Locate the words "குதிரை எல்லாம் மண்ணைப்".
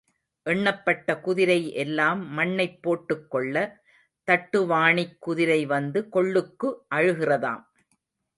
1.21-2.81